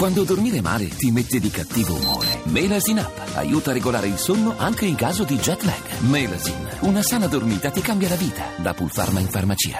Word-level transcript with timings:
Quando 0.00 0.24
dormire 0.24 0.62
male 0.62 0.88
ti 0.88 1.10
mette 1.10 1.38
di 1.38 1.50
cattivo 1.50 1.92
umore. 1.92 2.40
Melasin 2.44 2.96
Up 3.00 3.32
aiuta 3.34 3.68
a 3.68 3.74
regolare 3.74 4.06
il 4.06 4.16
sonno 4.16 4.54
anche 4.56 4.86
in 4.86 4.94
caso 4.94 5.24
di 5.24 5.36
jet 5.36 5.62
lag. 5.64 6.00
Melasin, 6.08 6.78
una 6.84 7.02
sana 7.02 7.26
dormita 7.26 7.70
ti 7.70 7.82
cambia 7.82 8.08
la 8.08 8.14
vita. 8.14 8.46
Da 8.56 8.72
Pulpharma 8.72 9.20
in 9.20 9.26
farmacia. 9.26 9.78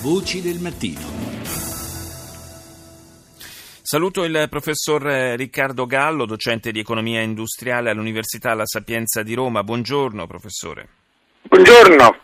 Voci 0.00 0.40
del 0.40 0.60
mattino. 0.60 0.98
Saluto 3.82 4.24
il 4.24 4.46
professor 4.48 5.02
Riccardo 5.36 5.84
Gallo, 5.84 6.24
docente 6.24 6.72
di 6.72 6.78
economia 6.78 7.20
industriale 7.20 7.90
all'Università 7.90 8.54
La 8.54 8.64
Sapienza 8.64 9.22
di 9.22 9.34
Roma. 9.34 9.62
Buongiorno, 9.62 10.26
professore. 10.26 10.88
Buongiorno. 11.42 12.16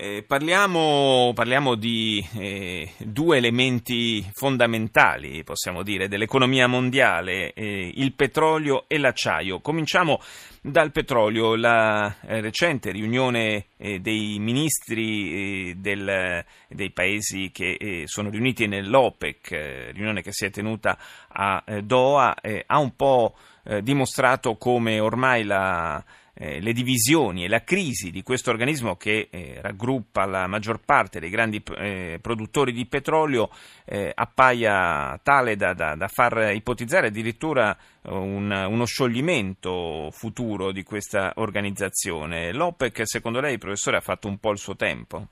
Eh, 0.00 0.22
parliamo, 0.24 1.32
parliamo, 1.34 1.74
di 1.74 2.24
eh, 2.36 2.92
due 2.98 3.38
elementi 3.38 4.24
fondamentali, 4.32 5.42
possiamo 5.42 5.82
dire, 5.82 6.06
dell'economia 6.06 6.68
mondiale, 6.68 7.52
eh, 7.52 7.90
il 7.96 8.12
petrolio 8.12 8.84
e 8.86 8.96
l'acciaio. 8.98 9.58
Cominciamo 9.58 10.20
dal 10.60 10.92
petrolio. 10.92 11.56
La 11.56 12.14
eh, 12.20 12.40
recente 12.40 12.92
riunione 12.92 13.66
eh, 13.76 13.98
dei 13.98 14.38
ministri 14.38 15.70
eh, 15.70 15.74
del, 15.74 16.44
dei 16.68 16.92
paesi 16.92 17.50
che 17.50 18.04
sono 18.04 18.30
riuniti 18.30 18.68
nell'OPEC, 18.68 19.90
riunione 19.94 20.22
che 20.22 20.30
si 20.30 20.44
è 20.44 20.50
tenuta 20.50 20.96
a 21.26 21.60
Doha, 21.82 22.36
ha 22.66 22.78
un 22.78 22.94
po' 22.94 23.34
dimostrato 23.82 24.56
come 24.56 25.00
ormai 25.00 25.42
la 25.42 26.02
eh, 26.38 26.60
le 26.60 26.72
divisioni 26.72 27.44
e 27.44 27.48
la 27.48 27.64
crisi 27.64 28.10
di 28.10 28.22
questo 28.22 28.50
organismo 28.50 28.96
che 28.96 29.28
eh, 29.30 29.58
raggruppa 29.60 30.24
la 30.24 30.46
maggior 30.46 30.78
parte 30.84 31.18
dei 31.18 31.30
grandi 31.30 31.60
eh, 31.76 32.18
produttori 32.22 32.72
di 32.72 32.86
petrolio 32.86 33.50
eh, 33.84 34.12
appaia 34.14 35.18
tale 35.22 35.56
da, 35.56 35.74
da, 35.74 35.96
da, 35.96 36.06
far 36.06 36.52
ipotizzare 36.54 37.08
addirittura 37.08 37.76
un, 38.02 38.50
uno 38.50 38.84
scioglimento 38.84 40.10
futuro 40.12 40.70
di 40.70 40.84
questa 40.84 41.32
organizzazione. 41.36 42.52
L'OPEC, 42.52 43.02
secondo 43.04 43.40
lei, 43.40 43.58
professore, 43.58 43.96
ha 43.96 44.00
fatto 44.00 44.28
un 44.28 44.38
po' 44.38 44.52
il 44.52 44.58
suo 44.58 44.76
tempo? 44.76 45.26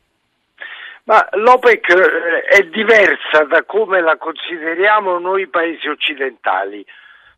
Ma 1.04 1.24
l'OPEC 1.32 1.88
eh, 1.88 2.40
è 2.48 2.62
diversa 2.64 3.44
da 3.48 3.62
come 3.62 4.00
la 4.00 4.16
consideriamo 4.16 5.18
noi 5.20 5.46
paesi 5.46 5.86
occidentali, 5.86 6.84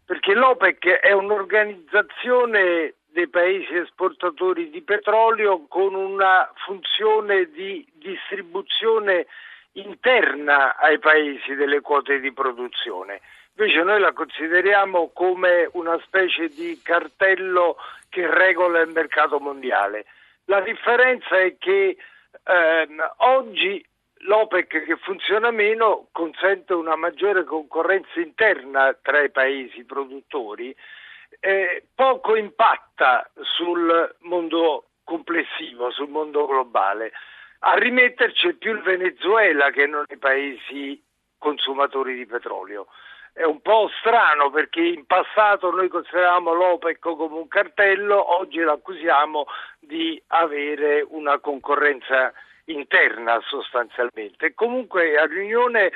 perché 0.07 0.33
l'OPEC 0.33 0.87
è 1.01 1.13
un'organizzazione 1.13 2.95
dei 3.19 3.27
paesi 3.27 3.75
esportatori 3.75 4.71
di 4.71 4.81
petrolio 4.83 5.67
con 5.67 5.93
una 5.93 6.49
funzione 6.55 7.51
di 7.51 7.85
distribuzione 7.95 9.27
interna 9.73 10.77
ai 10.77 11.01
paesi 11.01 11.57
delle 11.57 11.81
quote 11.81 12.21
di 12.21 12.33
produzione. 12.33 13.21
Invece 13.57 13.83
noi 13.83 13.99
la 13.99 14.13
consideriamo 14.13 15.11
come 15.13 15.69
una 15.73 15.99
specie 16.05 16.47
di 16.49 16.79
cartello 16.81 17.77
che 18.09 18.33
regola 18.33 18.83
il 18.83 18.91
mercato 18.91 19.41
mondiale. 19.41 20.05
La 20.45 20.61
differenza 20.61 21.41
è 21.41 21.57
che 21.59 21.97
ehm, 22.45 23.15
oggi 23.17 23.85
l'OPEC 24.19 24.85
che 24.85 24.97
funziona 24.97 25.51
meno 25.51 26.07
consente 26.13 26.73
una 26.73 26.95
maggiore 26.95 27.43
concorrenza 27.43 28.21
interna 28.21 28.97
tra 29.03 29.21
i 29.21 29.31
paesi 29.31 29.83
produttori 29.83 30.73
eh, 31.41 31.87
poco 31.95 32.37
impatta 32.37 33.31
sul 33.41 34.17
mondo 34.21 34.91
complessivo, 35.05 35.91
sul 35.91 36.09
mondo 36.09 36.47
globale. 36.47 37.13
A 37.61 37.75
rimetterci 37.75 38.49
è 38.49 38.53
più 38.55 38.73
il 38.73 38.83
Venezuela 38.83 39.71
che 39.71 39.87
non 39.87 40.05
i 40.09 40.17
paesi 40.17 41.03
consumatori 41.39 42.15
di 42.15 42.27
petrolio. 42.27 42.87
È 43.33 43.45
un 43.45 43.61
po' 43.61 43.89
strano 44.01 44.51
perché 44.51 44.81
in 44.81 45.07
passato 45.07 45.71
noi 45.71 45.89
consideravamo 45.89 46.53
l'OPEC 46.53 46.99
come 46.99 47.37
un 47.37 47.49
cartello, 47.49 48.37
oggi 48.39 48.59
l'accusiamo 48.59 49.47
di 49.79 50.21
avere 50.29 51.07
una 51.09 51.39
concorrenza 51.39 52.33
interna 52.65 53.41
sostanzialmente. 53.47 54.55
Comunque 54.55 55.17
a 55.17 55.27
riunione 55.27 55.93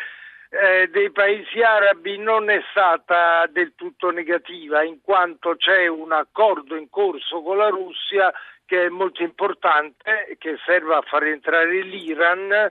eh, 0.53 0.89
dei 0.89 1.11
paesi 1.11 1.63
arabi 1.63 2.19
non 2.19 2.51
è 2.51 2.61
stata 2.71 3.47
del 3.51 3.73
tutto 3.75 4.11
negativa, 4.11 4.83
in 4.83 5.01
quanto 5.01 5.57
c'è 5.57 5.87
un 5.87 6.13
accordo 6.13 6.77
in 6.77 6.91
corso 6.91 7.41
con 7.41 7.57
la 7.57 7.69
Russia 7.69 8.31
che 8.67 8.85
è 8.85 8.89
molto 8.89 9.23
importante, 9.23 10.37
che 10.39 10.59
serve 10.67 10.95
a 10.95 11.03
far 11.03 11.25
entrare 11.25 11.83
l'Iran 11.83 12.71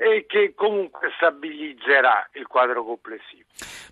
e 0.00 0.26
che 0.28 0.54
comunque 0.54 1.10
stabilizzerà 1.16 2.28
il 2.34 2.46
quadro 2.46 2.84
complessivo. 2.84 3.42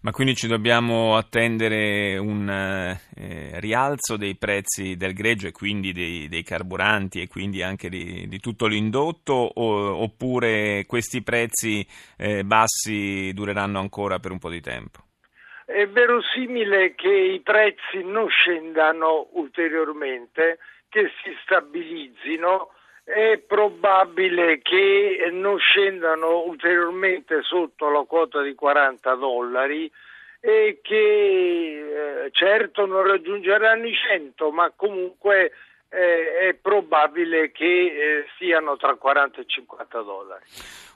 Ma 0.02 0.12
quindi 0.12 0.36
ci 0.36 0.46
dobbiamo 0.46 1.16
attendere 1.16 2.16
un 2.16 2.48
eh, 2.48 3.58
rialzo 3.58 4.16
dei 4.16 4.36
prezzi 4.36 4.96
del 4.96 5.14
greggio 5.14 5.48
e 5.48 5.52
quindi 5.52 5.90
dei, 5.92 6.28
dei 6.28 6.44
carburanti 6.44 7.20
e 7.20 7.26
quindi 7.26 7.60
anche 7.60 7.88
di, 7.88 8.28
di 8.28 8.38
tutto 8.38 8.68
l'indotto 8.68 9.32
o, 9.32 10.00
oppure 10.00 10.84
questi 10.86 11.24
prezzi 11.24 11.84
eh, 12.16 12.44
bassi 12.44 13.32
dureranno 13.34 13.80
ancora 13.80 14.20
per 14.20 14.30
un 14.30 14.38
po' 14.38 14.50
di 14.50 14.60
tempo? 14.60 15.00
È 15.64 15.88
verosimile 15.88 16.94
che 16.94 17.10
i 17.10 17.40
prezzi 17.40 18.04
non 18.04 18.28
scendano 18.28 19.30
ulteriormente, 19.32 20.60
che 20.88 21.10
si 21.20 21.36
stabilizzino 21.42 22.70
è 23.06 23.38
probabile 23.38 24.58
che 24.62 25.28
non 25.30 25.58
scendano 25.58 26.40
ulteriormente 26.40 27.40
sotto 27.42 27.88
la 27.88 28.02
quota 28.02 28.42
di 28.42 28.52
40 28.52 29.14
dollari 29.14 29.88
e 30.40 30.80
che 30.82 32.24
eh, 32.24 32.30
certo 32.32 32.84
non 32.84 33.06
raggiungeranno 33.06 33.86
i 33.86 33.94
100, 33.94 34.50
ma 34.50 34.72
comunque 34.74 35.52
eh, 35.88 36.48
è 36.48 36.54
probabile 36.54 37.50
che 37.52 37.64
eh, 37.64 38.24
siano 38.38 38.76
tra 38.76 38.94
40 38.94 39.41
e 39.41 39.44
50 39.47 40.02
dollari. 40.02 40.44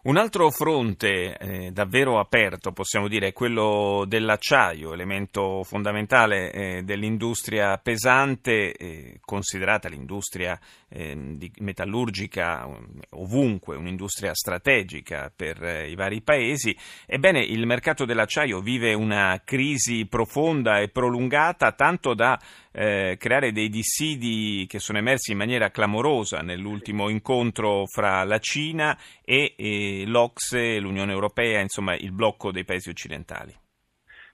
Un 0.03 0.17
altro 0.17 0.49
fronte 0.49 1.37
eh, 1.37 1.71
davvero 1.73 2.19
aperto, 2.19 2.73
possiamo 2.73 3.07
dire, 3.07 3.29
è 3.29 3.33
quello 3.35 4.05
dell'acciaio, 4.09 4.95
elemento 4.95 5.63
fondamentale 5.63 6.51
eh, 6.53 6.83
dell'industria 6.85 7.77
pesante, 7.77 8.73
eh, 8.73 9.19
considerata 9.23 9.91
l'industria 9.91 10.59
ehm, 10.89 11.37
metallurgica 11.59 12.67
ovunque, 13.11 13.77
un'industria 13.77 14.35
strategica 14.35 15.31
per 15.35 15.63
eh, 15.63 15.91
i 15.91 15.95
vari 15.95 16.23
paesi. 16.23 16.75
Ebbene, 17.05 17.41
il 17.45 17.67
mercato 17.67 18.07
dell'acciaio 18.07 18.61
vive 18.61 18.95
una 18.95 19.43
crisi 19.45 20.07
profonda 20.07 20.79
e 20.79 20.89
prolungata, 20.89 21.73
tanto 21.73 22.15
da 22.15 22.41
eh, 22.73 23.17
creare 23.19 23.53
dei 23.53 23.69
dissidi 23.69 24.65
che 24.67 24.79
sono 24.81 24.99
emersi 24.99 25.33
in 25.33 25.39
maniera 25.39 25.71
clamorosa 25.71 26.41
nell'ultimo 26.41 27.09
incontro 27.09 27.87
fra 27.87 28.25
la 28.25 28.39
Cina 28.39 28.97
e 29.25 29.55
eh, 29.57 30.05
l'Ocse, 30.07 30.81
l'Unione 30.81 31.13
Europea, 31.13 31.61
insomma 31.61 31.95
il 31.95 32.13
blocco 32.13 32.51
dei 32.51 32.65
paesi 32.65 32.89
occidentali. 32.89 33.55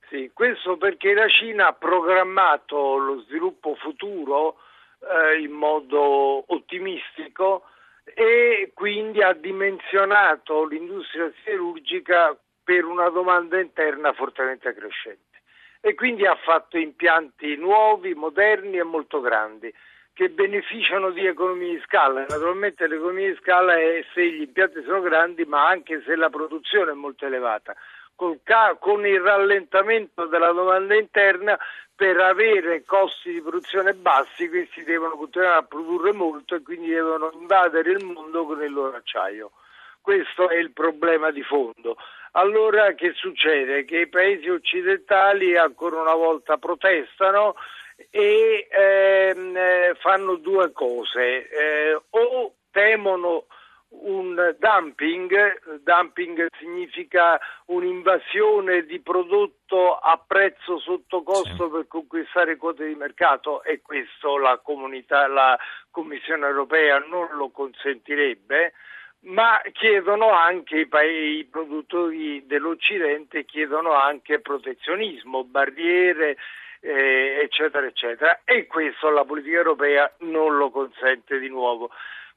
Sì, 0.09 0.31
questo 0.33 0.77
perché 0.77 1.13
la 1.13 1.29
Cina 1.29 1.69
ha 1.69 1.73
programmato 1.73 2.97
lo 2.97 3.21
sviluppo 3.23 3.75
futuro 3.75 4.57
eh, 5.01 5.41
in 5.41 5.51
modo 5.51 6.45
ottimistico 6.53 7.65
e 8.05 8.71
quindi 8.73 9.21
ha 9.21 9.33
dimensionato 9.33 10.65
l'industria 10.65 11.31
siderurgica 11.43 12.39
per 12.63 12.85
una 12.85 13.09
domanda 13.11 13.61
interna 13.61 14.13
fortemente 14.13 14.73
crescente 14.75 15.25
e 15.81 15.95
quindi 15.95 16.27
ha 16.27 16.37
fatto 16.37 16.79
impianti 16.79 17.57
nuovi, 17.57 18.15
moderni 18.15 18.79
e 18.79 18.83
molto 18.83 19.21
grandi 19.21 19.73
che 20.17 20.31
beneficiano 20.31 21.11
di 21.11 21.27
economie 21.27 21.75
di 21.75 21.83
scala. 21.85 22.25
Naturalmente 22.27 22.87
l'economia 22.87 23.29
di 23.29 23.37
scala 23.39 23.77
è 23.77 24.03
se 24.15 24.27
gli 24.27 24.41
impianti 24.41 24.83
sono 24.83 25.03
grandi 25.03 25.45
ma 25.45 25.69
anche 25.69 26.03
se 26.07 26.17
la 26.17 26.31
produzione 26.31 26.93
è 26.93 26.95
molto 26.95 27.27
elevata. 27.27 27.77
Con 28.15 29.07
il 29.07 29.21
rallentamento 29.21 30.25
della 30.25 30.53
domanda 30.53 30.95
interna 30.95 31.59
per 31.95 32.19
avere 32.19 32.83
costi 32.87 33.31
di 33.31 33.43
produzione 33.43 33.93
bassi 33.93 34.49
questi 34.49 34.85
devono 34.85 35.17
continuare 35.17 35.59
a 35.59 35.63
produrre 35.63 36.13
molto 36.13 36.55
e 36.55 36.63
quindi 36.63 36.89
devono 36.89 37.31
invadere 37.39 37.91
il 37.91 38.03
mondo 38.03 38.47
con 38.47 38.63
il 38.63 38.73
loro 38.73 38.97
acciaio. 38.97 39.51
Questo 40.01 40.49
è 40.49 40.57
il 40.57 40.71
problema 40.71 41.31
di 41.31 41.43
fondo. 41.43 41.99
Allora 42.37 42.93
che 42.93 43.13
succede? 43.15 43.87
Che 43.87 44.01
i 44.01 44.09
paesi 44.09 44.49
occidentali 44.51 45.57
ancora 45.57 46.03
una 46.03 46.15
volta 46.15 46.59
protestano 46.59 47.55
e 48.11 48.69
ehm, 48.71 49.57
eh, 49.57 49.97
fanno 50.01 50.35
due 50.37 50.71
cose, 50.73 51.49
eh, 51.49 51.99
o 52.11 52.55
temono 52.71 53.47
un 53.89 54.55
dumping, 54.59 55.81
dumping 55.81 56.49
significa 56.59 57.41
un'invasione 57.67 58.85
di 58.85 59.01
prodotto 59.01 59.97
a 59.97 60.23
prezzo 60.25 60.79
sotto 60.79 61.23
costo 61.23 61.65
sì. 61.65 61.71
per 61.71 61.87
conquistare 61.87 62.59
quote 62.59 62.87
di 62.87 62.95
mercato 62.97 63.63
e 63.63 63.81
questo 63.81 64.37
la, 64.37 64.61
comunità, 64.63 65.27
la 65.27 65.59
Commissione 65.91 66.47
europea 66.47 66.99
non 66.99 67.29
lo 67.33 67.49
consentirebbe, 67.49 68.75
ma 69.21 69.61
chiedono 69.73 70.31
anche 70.31 70.81
i, 70.81 70.87
paesi, 70.87 71.39
i 71.39 71.45
produttori 71.45 72.45
dell'Occidente 72.47 73.45
chiedono 73.45 73.93
anche 73.93 74.41
protezionismo, 74.41 75.45
barriere, 75.45 76.37
eh, 76.81 77.41
eccetera, 77.43 77.87
eccetera. 77.87 78.41
E 78.45 78.67
questo 78.67 79.11
la 79.11 79.25
politica 79.25 79.57
europea 79.57 80.13
non 80.21 80.57
lo 80.57 80.71
consente 80.71 81.39
di 81.39 81.49
nuovo. 81.49 81.91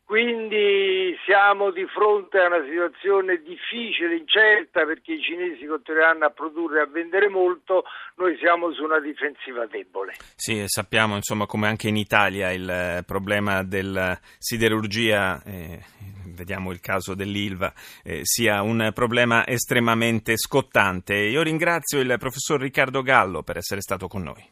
Quindi 0.09 1.15
siamo 1.23 1.69
di 1.69 1.85
fronte 1.85 2.39
a 2.39 2.47
una 2.47 2.65
situazione 2.65 3.43
difficile, 3.43 4.15
incerta, 4.15 4.83
perché 4.83 5.13
i 5.13 5.21
cinesi 5.21 5.67
continueranno 5.67 6.25
a 6.25 6.31
produrre 6.31 6.79
e 6.79 6.81
a 6.81 6.87
vendere 6.87 7.29
molto, 7.29 7.83
noi 8.15 8.35
siamo 8.37 8.73
su 8.73 8.83
una 8.83 8.99
difensiva 8.99 9.67
debole. 9.67 10.15
Sì, 10.35 10.63
sappiamo 10.65 11.13
insomma 11.13 11.45
come 11.45 11.67
anche 11.67 11.89
in 11.89 11.95
Italia 11.95 12.51
il 12.51 12.67
eh, 12.67 13.03
problema 13.05 13.61
della 13.61 14.17
siderurgia, 14.39 15.43
eh, 15.43 15.79
vediamo 16.33 16.71
il 16.71 16.79
caso 16.79 17.13
dell'Ilva, 17.13 17.71
eh, 18.03 18.21
sia 18.23 18.63
un 18.63 18.89
problema 18.95 19.45
estremamente 19.45 20.37
scottante. 20.37 21.13
Io 21.13 21.43
ringrazio 21.43 21.99
il 21.99 22.15
professor 22.17 22.59
Riccardo 22.59 23.03
Gallo 23.03 23.43
per 23.43 23.57
essere 23.57 23.81
stato 23.81 24.07
con 24.07 24.23
noi. 24.23 24.43